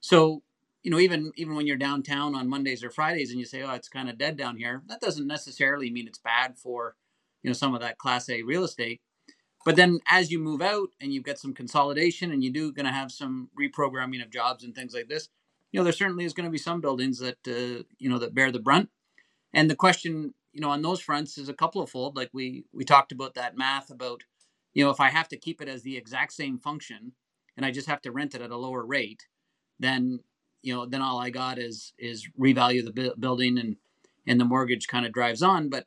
So 0.00 0.42
you 0.82 0.90
know 0.90 0.98
even 0.98 1.32
even 1.36 1.54
when 1.54 1.66
you're 1.66 1.76
downtown 1.76 2.34
on 2.34 2.48
mondays 2.48 2.82
or 2.82 2.90
fridays 2.90 3.30
and 3.30 3.38
you 3.38 3.44
say 3.44 3.62
oh 3.62 3.72
it's 3.72 3.88
kind 3.88 4.08
of 4.08 4.16
dead 4.16 4.36
down 4.36 4.56
here 4.56 4.82
that 4.88 5.00
doesn't 5.00 5.26
necessarily 5.26 5.90
mean 5.90 6.08
it's 6.08 6.18
bad 6.18 6.58
for 6.58 6.96
you 7.42 7.50
know 7.50 7.54
some 7.54 7.74
of 7.74 7.82
that 7.82 7.98
class 7.98 8.30
a 8.30 8.42
real 8.42 8.64
estate 8.64 9.02
but 9.64 9.76
then 9.76 10.00
as 10.08 10.30
you 10.30 10.38
move 10.38 10.62
out 10.62 10.88
and 11.00 11.12
you've 11.12 11.24
got 11.24 11.38
some 11.38 11.54
consolidation 11.54 12.32
and 12.32 12.42
you 12.42 12.52
do 12.52 12.72
going 12.72 12.86
to 12.86 12.92
have 12.92 13.12
some 13.12 13.50
reprogramming 13.58 14.22
of 14.22 14.30
jobs 14.30 14.64
and 14.64 14.74
things 14.74 14.94
like 14.94 15.08
this 15.08 15.28
you 15.72 15.78
know, 15.78 15.84
there 15.84 15.92
certainly 15.92 16.24
is 16.24 16.32
going 16.32 16.46
to 16.46 16.50
be 16.50 16.58
some 16.58 16.80
buildings 16.80 17.18
that 17.18 17.38
uh, 17.46 17.84
you 17.98 18.08
know 18.08 18.18
that 18.18 18.34
bear 18.34 18.50
the 18.50 18.58
brunt. 18.58 18.90
And 19.52 19.70
the 19.70 19.76
question, 19.76 20.34
you 20.52 20.60
know, 20.60 20.70
on 20.70 20.82
those 20.82 21.00
fronts 21.00 21.38
is 21.38 21.48
a 21.48 21.54
couple 21.54 21.82
of 21.82 21.90
fold. 21.90 22.16
Like 22.16 22.30
we 22.32 22.64
we 22.72 22.84
talked 22.84 23.12
about 23.12 23.34
that 23.34 23.56
math 23.56 23.90
about, 23.90 24.22
you 24.74 24.84
know, 24.84 24.90
if 24.90 25.00
I 25.00 25.10
have 25.10 25.28
to 25.28 25.36
keep 25.36 25.60
it 25.60 25.68
as 25.68 25.82
the 25.82 25.96
exact 25.96 26.32
same 26.32 26.58
function 26.58 27.12
and 27.56 27.64
I 27.64 27.70
just 27.70 27.88
have 27.88 28.02
to 28.02 28.12
rent 28.12 28.34
it 28.34 28.42
at 28.42 28.50
a 28.50 28.56
lower 28.56 28.84
rate, 28.84 29.26
then 29.78 30.20
you 30.62 30.74
know, 30.74 30.86
then 30.86 31.02
all 31.02 31.18
I 31.18 31.30
got 31.30 31.58
is 31.58 31.92
is 31.98 32.28
revalue 32.38 32.84
the 32.84 32.92
bu- 32.92 33.16
building 33.16 33.58
and 33.58 33.76
and 34.26 34.40
the 34.40 34.44
mortgage 34.44 34.88
kind 34.88 35.06
of 35.06 35.12
drives 35.12 35.42
on. 35.42 35.68
But 35.68 35.86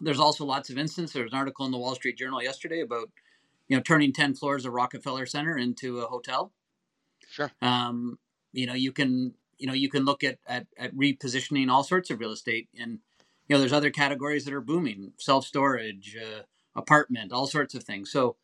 there's 0.00 0.20
also 0.20 0.44
lots 0.44 0.70
of 0.70 0.78
instances. 0.78 1.12
There's 1.12 1.32
an 1.32 1.38
article 1.38 1.66
in 1.66 1.72
the 1.72 1.78
Wall 1.78 1.94
Street 1.94 2.18
Journal 2.18 2.42
yesterday 2.42 2.80
about 2.80 3.10
you 3.68 3.76
know 3.76 3.82
turning 3.82 4.12
10 4.12 4.34
floors 4.34 4.64
of 4.64 4.72
Rockefeller 4.72 5.26
Center 5.26 5.56
into 5.56 6.00
a 6.00 6.06
hotel. 6.06 6.52
Sure. 7.28 7.50
Um, 7.60 8.18
you 8.52 8.66
know 8.66 8.74
you 8.74 8.92
can 8.92 9.34
you 9.58 9.66
know 9.66 9.72
you 9.72 9.88
can 9.88 10.04
look 10.04 10.24
at, 10.24 10.38
at 10.46 10.66
at 10.78 10.94
repositioning 10.94 11.70
all 11.70 11.84
sorts 11.84 12.10
of 12.10 12.20
real 12.20 12.32
estate 12.32 12.68
and 12.78 12.98
you 13.46 13.54
know 13.54 13.58
there's 13.58 13.72
other 13.72 13.90
categories 13.90 14.44
that 14.44 14.54
are 14.54 14.60
booming 14.60 15.12
self 15.18 15.44
storage 15.46 16.16
uh, 16.16 16.42
apartment 16.74 17.32
all 17.32 17.46
sorts 17.46 17.74
of 17.74 17.84
things 17.84 18.10
so 18.10 18.36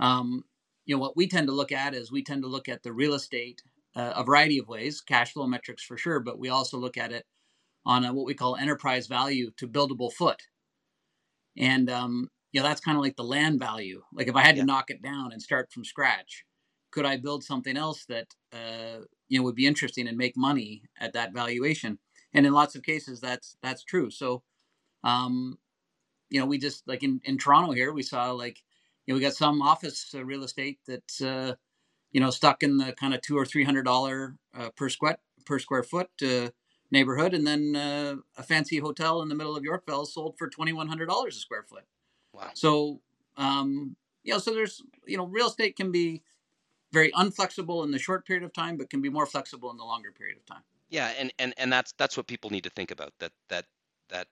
um, 0.00 0.44
you 0.86 0.94
know 0.94 1.00
what 1.00 1.16
we 1.16 1.26
tend 1.26 1.46
to 1.46 1.52
look 1.52 1.72
at 1.72 1.94
is 1.94 2.10
we 2.10 2.22
tend 2.22 2.42
to 2.42 2.48
look 2.48 2.68
at 2.68 2.82
the 2.82 2.92
real 2.92 3.14
estate 3.14 3.62
uh, 3.94 4.12
a 4.16 4.24
variety 4.24 4.58
of 4.58 4.68
ways 4.68 5.00
cash 5.00 5.32
flow 5.32 5.46
metrics 5.46 5.82
for 5.82 5.96
sure 5.96 6.20
but 6.20 6.38
we 6.38 6.48
also 6.48 6.78
look 6.78 6.96
at 6.96 7.12
it 7.12 7.26
on 7.84 8.04
a, 8.04 8.12
what 8.12 8.26
we 8.26 8.34
call 8.34 8.56
enterprise 8.56 9.06
value 9.06 9.50
to 9.56 9.66
buildable 9.68 10.12
foot 10.12 10.42
and 11.56 11.90
um, 11.90 12.28
you 12.52 12.60
know 12.60 12.66
that's 12.66 12.80
kind 12.80 12.96
of 12.96 13.02
like 13.02 13.16
the 13.16 13.24
land 13.24 13.58
value. 13.60 14.02
Like 14.12 14.28
if 14.28 14.36
i 14.36 14.42
had 14.42 14.56
yeah. 14.56 14.62
to 14.62 14.66
knock 14.66 14.90
it 14.90 15.02
down 15.02 15.32
and 15.32 15.42
start 15.42 15.72
from 15.72 15.84
scratch 15.84 16.44
could 16.92 17.06
i 17.06 17.16
build 17.16 17.42
something 17.42 17.76
else 17.76 18.04
that 18.06 18.28
uh, 18.52 19.00
you 19.28 19.38
know 19.38 19.44
would 19.44 19.56
be 19.56 19.66
interesting 19.66 20.06
and 20.06 20.16
make 20.16 20.36
money 20.36 20.82
at 21.00 21.14
that 21.14 21.32
valuation? 21.34 21.98
And 22.34 22.46
in 22.46 22.52
lots 22.52 22.74
of 22.76 22.82
cases 22.82 23.20
that's 23.20 23.56
that's 23.62 23.82
true. 23.84 24.10
So 24.10 24.42
um 25.04 25.58
you 26.30 26.40
know 26.40 26.46
we 26.46 26.58
just 26.58 26.86
like 26.86 27.02
in, 27.02 27.20
in 27.24 27.38
toronto 27.38 27.72
here 27.72 27.92
we 27.92 28.02
saw 28.02 28.30
like 28.32 28.58
you 29.06 29.12
know 29.12 29.16
we 29.18 29.22
got 29.22 29.34
some 29.34 29.60
office 29.62 30.12
uh, 30.14 30.24
real 30.24 30.44
estate 30.44 30.78
that's 30.86 31.20
uh 31.20 31.54
you 32.12 32.20
know 32.20 32.30
stuck 32.30 32.62
in 32.62 32.78
the 32.78 32.92
kind 32.92 33.14
of 33.14 33.20
two 33.20 33.36
or 33.36 33.44
three 33.46 33.64
hundred 33.64 33.84
dollar 33.84 34.36
uh, 34.58 34.70
per 34.76 34.88
square 34.88 35.18
per 35.46 35.58
square 35.58 35.82
foot 35.82 36.08
uh, 36.22 36.48
neighborhood 36.92 37.34
and 37.34 37.46
then 37.46 37.74
uh, 37.74 38.14
a 38.36 38.42
fancy 38.42 38.78
hotel 38.78 39.22
in 39.22 39.28
the 39.28 39.34
middle 39.34 39.56
of 39.56 39.64
yorkville 39.64 40.06
sold 40.06 40.36
for 40.38 40.48
$2100 40.48 41.26
a 41.26 41.32
square 41.32 41.64
foot 41.68 41.84
wow 42.32 42.50
so 42.54 43.00
um 43.36 43.96
you 44.22 44.32
know 44.32 44.38
so 44.38 44.54
there's 44.54 44.82
you 45.06 45.16
know 45.16 45.26
real 45.26 45.48
estate 45.48 45.74
can 45.74 45.90
be 45.90 46.22
very 46.92 47.10
unflexible 47.12 47.84
in 47.84 47.90
the 47.90 47.98
short 47.98 48.26
period 48.26 48.44
of 48.44 48.52
time, 48.52 48.76
but 48.76 48.90
can 48.90 49.00
be 49.00 49.08
more 49.08 49.26
flexible 49.26 49.70
in 49.70 49.76
the 49.76 49.84
longer 49.84 50.12
period 50.12 50.36
of 50.36 50.46
time. 50.46 50.62
Yeah, 50.90 51.10
and 51.18 51.32
and 51.38 51.54
and 51.56 51.72
that's 51.72 51.92
that's 51.92 52.16
what 52.16 52.26
people 52.26 52.50
need 52.50 52.64
to 52.64 52.70
think 52.70 52.90
about. 52.90 53.12
That 53.18 53.32
that 53.48 53.64
that 54.10 54.28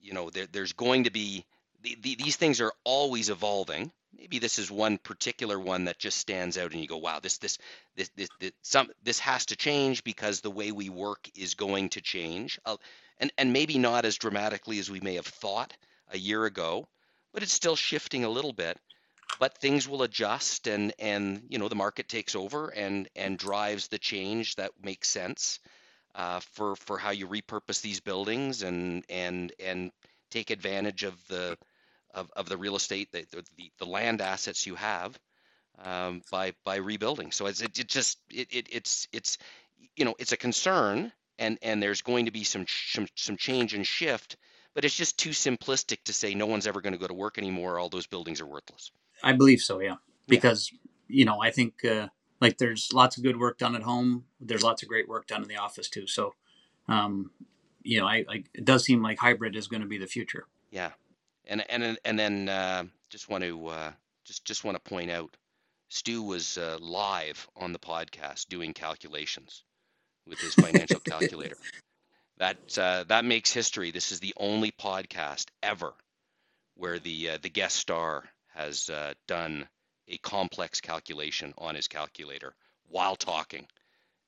you 0.00 0.12
know 0.12 0.30
there, 0.30 0.46
there's 0.52 0.74
going 0.74 1.04
to 1.04 1.10
be 1.10 1.46
the, 1.82 1.96
the, 2.02 2.14
these 2.16 2.36
things 2.36 2.60
are 2.60 2.72
always 2.84 3.30
evolving. 3.30 3.90
Maybe 4.16 4.38
this 4.38 4.58
is 4.58 4.70
one 4.70 4.98
particular 4.98 5.58
one 5.58 5.84
that 5.84 5.98
just 5.98 6.18
stands 6.18 6.58
out, 6.58 6.72
and 6.72 6.80
you 6.80 6.88
go, 6.88 6.98
"Wow, 6.98 7.20
this 7.20 7.38
this 7.38 7.58
this 7.96 8.10
this, 8.16 8.28
this 8.40 8.52
some 8.62 8.90
this 9.02 9.18
has 9.20 9.46
to 9.46 9.56
change 9.56 10.04
because 10.04 10.40
the 10.40 10.50
way 10.50 10.72
we 10.72 10.88
work 10.88 11.28
is 11.36 11.54
going 11.54 11.90
to 11.90 12.00
change." 12.00 12.58
Uh, 12.64 12.76
and 13.18 13.32
and 13.38 13.52
maybe 13.52 13.78
not 13.78 14.04
as 14.04 14.16
dramatically 14.16 14.78
as 14.78 14.90
we 14.90 15.00
may 15.00 15.14
have 15.14 15.26
thought 15.26 15.76
a 16.10 16.18
year 16.18 16.44
ago, 16.46 16.88
but 17.32 17.42
it's 17.42 17.52
still 17.52 17.76
shifting 17.76 18.24
a 18.24 18.30
little 18.30 18.52
bit 18.52 18.78
but 19.38 19.58
things 19.58 19.88
will 19.88 20.02
adjust 20.02 20.66
and 20.66 20.92
and 20.98 21.42
you 21.48 21.58
know 21.58 21.68
the 21.68 21.74
market 21.74 22.08
takes 22.08 22.34
over 22.34 22.68
and 22.68 23.08
and 23.16 23.38
drives 23.38 23.88
the 23.88 23.98
change 23.98 24.56
that 24.56 24.72
makes 24.82 25.08
sense 25.08 25.60
uh, 26.14 26.40
for 26.40 26.76
for 26.76 26.98
how 26.98 27.10
you 27.10 27.26
repurpose 27.26 27.80
these 27.80 28.00
buildings 28.00 28.62
and 28.62 29.04
and 29.08 29.52
and 29.60 29.92
take 30.30 30.50
advantage 30.50 31.04
of 31.04 31.14
the 31.28 31.56
of, 32.14 32.30
of 32.36 32.48
the 32.48 32.56
real 32.56 32.76
estate 32.76 33.10
the, 33.12 33.24
the, 33.56 33.70
the 33.78 33.86
land 33.86 34.20
assets 34.20 34.66
you 34.66 34.74
have 34.74 35.18
um, 35.84 36.22
by 36.30 36.52
by 36.64 36.76
rebuilding 36.76 37.30
so 37.30 37.46
it's 37.46 37.60
it, 37.60 37.78
it 37.78 37.88
just 37.88 38.18
it, 38.30 38.48
it 38.50 38.68
it's 38.70 39.08
it's 39.12 39.38
you 39.96 40.04
know 40.04 40.14
it's 40.18 40.32
a 40.32 40.36
concern 40.36 41.12
and 41.38 41.58
and 41.62 41.82
there's 41.82 42.02
going 42.02 42.26
to 42.26 42.32
be 42.32 42.44
some 42.44 42.64
some 42.68 43.06
some 43.14 43.36
change 43.36 43.74
and 43.74 43.86
shift 43.86 44.36
but 44.74 44.84
it's 44.84 44.94
just 44.94 45.18
too 45.18 45.30
simplistic 45.30 46.02
to 46.04 46.12
say 46.12 46.34
no 46.34 46.46
one's 46.46 46.66
ever 46.66 46.80
going 46.80 46.92
to 46.92 46.98
go 46.98 47.06
to 47.06 47.14
work 47.14 47.38
anymore 47.38 47.78
all 47.78 47.88
those 47.88 48.06
buildings 48.06 48.40
are 48.40 48.46
worthless 48.46 48.90
I 49.22 49.32
believe 49.32 49.60
so, 49.60 49.80
yeah. 49.80 49.96
Because 50.26 50.70
yeah. 50.72 50.78
you 51.08 51.24
know, 51.24 51.40
I 51.42 51.50
think 51.50 51.84
uh, 51.84 52.08
like 52.40 52.58
there's 52.58 52.92
lots 52.92 53.16
of 53.16 53.22
good 53.22 53.38
work 53.38 53.58
done 53.58 53.74
at 53.74 53.82
home. 53.82 54.24
There's 54.40 54.62
lots 54.62 54.82
of 54.82 54.88
great 54.88 55.08
work 55.08 55.26
done 55.26 55.42
in 55.42 55.48
the 55.48 55.56
office 55.56 55.88
too. 55.88 56.06
So, 56.06 56.34
um, 56.86 57.30
you 57.82 58.00
know, 58.00 58.06
I, 58.06 58.24
I 58.28 58.44
it 58.54 58.64
does 58.64 58.84
seem 58.84 59.02
like 59.02 59.18
hybrid 59.18 59.56
is 59.56 59.68
going 59.68 59.82
to 59.82 59.88
be 59.88 59.98
the 59.98 60.06
future. 60.06 60.46
Yeah, 60.70 60.90
and 61.48 61.64
and 61.68 61.98
and 62.04 62.18
then 62.18 62.48
uh, 62.48 62.84
just 63.10 63.28
want 63.28 63.42
to 63.44 63.66
uh, 63.68 63.92
just 64.24 64.44
just 64.44 64.64
want 64.64 64.82
to 64.82 64.90
point 64.90 65.10
out, 65.10 65.36
Stu 65.88 66.22
was 66.22 66.58
uh, 66.58 66.78
live 66.80 67.48
on 67.56 67.72
the 67.72 67.78
podcast 67.78 68.48
doing 68.48 68.74
calculations 68.74 69.64
with 70.26 70.38
his 70.38 70.54
financial 70.54 71.00
calculator. 71.08 71.56
That 72.36 72.78
uh, 72.78 73.04
that 73.08 73.24
makes 73.24 73.52
history. 73.52 73.90
This 73.90 74.12
is 74.12 74.20
the 74.20 74.34
only 74.36 74.70
podcast 74.70 75.46
ever 75.62 75.94
where 76.74 76.98
the 76.98 77.30
uh, 77.30 77.38
the 77.42 77.50
guest 77.50 77.76
star 77.76 78.24
has 78.54 78.90
uh, 78.90 79.14
done 79.26 79.66
a 80.06 80.18
complex 80.18 80.80
calculation 80.80 81.54
on 81.58 81.74
his 81.74 81.88
calculator 81.88 82.54
while 82.88 83.16
talking 83.16 83.66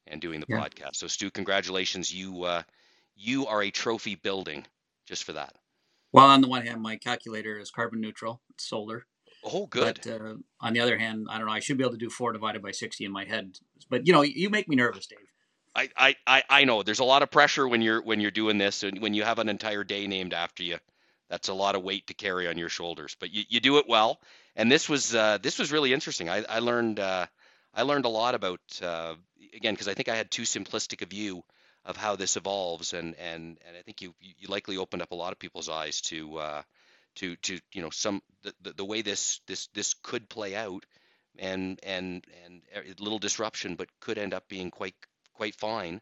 and 0.06 0.20
doing 0.20 0.40
the 0.40 0.46
yeah. 0.48 0.58
podcast. 0.58 0.96
So 0.96 1.06
Stu, 1.06 1.30
congratulations. 1.30 2.12
You 2.12 2.44
uh, 2.44 2.62
you 3.14 3.46
are 3.46 3.62
a 3.62 3.70
trophy 3.70 4.14
building 4.14 4.66
just 5.06 5.24
for 5.24 5.34
that. 5.34 5.54
Well, 6.12 6.26
on 6.26 6.40
the 6.40 6.48
one 6.48 6.66
hand, 6.66 6.82
my 6.82 6.96
calculator 6.96 7.58
is 7.58 7.70
carbon 7.70 8.00
neutral, 8.00 8.40
it's 8.50 8.68
solar. 8.68 9.06
Oh, 9.44 9.66
good. 9.66 10.00
But 10.02 10.20
uh, 10.20 10.34
on 10.60 10.74
the 10.74 10.80
other 10.80 10.98
hand, 10.98 11.26
I 11.30 11.38
don't 11.38 11.46
know. 11.46 11.52
I 11.52 11.60
should 11.60 11.78
be 11.78 11.84
able 11.84 11.92
to 11.92 11.98
do 11.98 12.10
four 12.10 12.32
divided 12.32 12.62
by 12.62 12.72
sixty 12.72 13.06
in 13.06 13.12
my 13.12 13.24
head. 13.24 13.56
But 13.88 14.06
you 14.06 14.12
know, 14.12 14.20
you 14.22 14.50
make 14.50 14.68
me 14.68 14.76
nervous, 14.76 15.06
Dave. 15.06 15.18
I, 15.74 16.16
I, 16.26 16.42
I 16.50 16.64
know 16.64 16.82
there's 16.82 16.98
a 16.98 17.04
lot 17.04 17.22
of 17.22 17.30
pressure 17.30 17.66
when 17.66 17.80
you're 17.80 18.02
when 18.02 18.20
you're 18.20 18.32
doing 18.32 18.58
this 18.58 18.82
and 18.82 19.00
when 19.00 19.14
you 19.14 19.22
have 19.22 19.38
an 19.38 19.48
entire 19.48 19.84
day 19.84 20.06
named 20.08 20.34
after 20.34 20.62
you 20.62 20.78
that's 21.30 21.48
a 21.48 21.54
lot 21.54 21.76
of 21.76 21.82
weight 21.82 22.08
to 22.08 22.14
carry 22.14 22.48
on 22.48 22.58
your 22.58 22.68
shoulders, 22.68 23.16
but 23.18 23.30
you, 23.30 23.44
you 23.48 23.60
do 23.60 23.78
it 23.78 23.88
well. 23.88 24.20
And 24.56 24.70
this 24.70 24.88
was 24.88 25.14
uh, 25.14 25.38
this 25.40 25.58
was 25.58 25.72
really 25.72 25.92
interesting. 25.92 26.28
I, 26.28 26.44
I 26.48 26.58
learned 26.58 26.98
uh, 26.98 27.26
I 27.72 27.82
learned 27.82 28.04
a 28.04 28.08
lot 28.10 28.34
about 28.34 28.60
uh, 28.82 29.14
again 29.54 29.74
because 29.74 29.88
I 29.88 29.94
think 29.94 30.08
I 30.08 30.16
had 30.16 30.30
too 30.30 30.42
simplistic 30.42 31.02
a 31.02 31.06
view 31.06 31.44
of 31.84 31.96
how 31.96 32.16
this 32.16 32.36
evolves, 32.36 32.92
and 32.92 33.14
and 33.16 33.58
and 33.66 33.76
I 33.76 33.82
think 33.82 34.02
you 34.02 34.14
you 34.20 34.48
likely 34.48 34.76
opened 34.76 35.02
up 35.02 35.12
a 35.12 35.16
lot 35.16 35.32
of 35.32 35.38
people's 35.38 35.68
eyes 35.68 36.00
to 36.02 36.36
uh, 36.38 36.62
to 37.16 37.36
to 37.36 37.60
you 37.72 37.82
know 37.82 37.90
some 37.90 38.22
the, 38.42 38.54
the, 38.62 38.72
the 38.72 38.84
way 38.84 39.02
this 39.02 39.40
this 39.46 39.68
this 39.68 39.94
could 39.94 40.28
play 40.28 40.54
out, 40.54 40.84
and 41.38 41.80
and 41.82 42.24
and 42.44 42.62
a 42.74 43.02
little 43.02 43.18
disruption, 43.18 43.76
but 43.76 43.88
could 44.00 44.18
end 44.18 44.34
up 44.34 44.48
being 44.48 44.70
quite 44.70 44.94
quite 45.34 45.54
fine. 45.54 46.00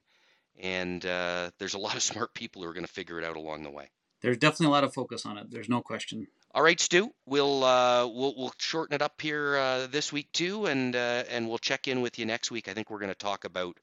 And 0.60 1.04
uh, 1.06 1.50
there's 1.58 1.74
a 1.74 1.78
lot 1.78 1.94
of 1.94 2.02
smart 2.10 2.34
people 2.34 2.62
who 2.62 2.68
are 2.68 2.74
going 2.74 2.86
to 2.86 2.92
figure 2.92 3.18
it 3.18 3.24
out 3.24 3.36
along 3.36 3.62
the 3.62 3.70
way 3.70 3.90
there's 4.20 4.38
definitely 4.38 4.66
a 4.66 4.70
lot 4.70 4.84
of 4.84 4.94
focus 4.94 5.26
on 5.26 5.38
it. 5.38 5.50
There's 5.50 5.68
no 5.68 5.80
question. 5.80 6.26
All 6.54 6.62
right, 6.62 6.80
Stu, 6.80 7.12
we'll 7.26 7.62
uh, 7.62 8.06
we'll 8.06 8.34
we'll 8.36 8.52
shorten 8.58 8.94
it 8.94 9.02
up 9.02 9.20
here 9.20 9.56
uh, 9.56 9.86
this 9.86 10.12
week 10.12 10.32
too, 10.32 10.66
and 10.66 10.96
uh, 10.96 11.24
and 11.30 11.48
we'll 11.48 11.58
check 11.58 11.88
in 11.88 12.00
with 12.00 12.18
you 12.18 12.26
next 12.26 12.50
week. 12.50 12.68
I 12.68 12.74
think 12.74 12.90
we're 12.90 12.98
going 12.98 13.10
to 13.10 13.14
talk 13.14 13.44
about 13.44 13.76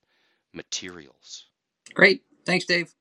materials. 0.54 1.46
Great, 1.94 2.24
thanks, 2.46 2.66
Dave. 2.66 2.94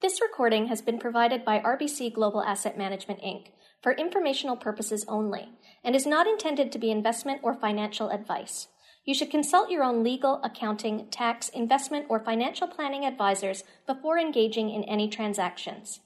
This 0.00 0.20
recording 0.20 0.68
has 0.68 0.80
been 0.80 0.98
provided 0.98 1.44
by 1.44 1.58
RBC 1.58 2.14
Global 2.14 2.42
Asset 2.42 2.78
Management 2.78 3.20
Inc. 3.20 3.48
for 3.82 3.92
informational 3.92 4.56
purposes 4.56 5.04
only 5.08 5.50
and 5.84 5.94
is 5.94 6.06
not 6.06 6.26
intended 6.26 6.72
to 6.72 6.78
be 6.78 6.90
investment 6.90 7.40
or 7.42 7.54
financial 7.54 8.10
advice. 8.10 8.68
You 9.04 9.14
should 9.14 9.30
consult 9.30 9.70
your 9.70 9.82
own 9.82 10.04
legal, 10.04 10.40
accounting, 10.44 11.08
tax, 11.10 11.48
investment, 11.48 12.06
or 12.08 12.20
financial 12.20 12.68
planning 12.68 13.04
advisors 13.04 13.64
before 13.86 14.18
engaging 14.18 14.70
in 14.70 14.84
any 14.84 15.08
transactions. 15.08 16.00